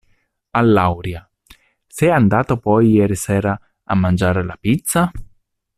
[0.53, 1.29] A Lauria
[1.85, 5.11] "Sei andato poi ieri sera a mangiare la pizza?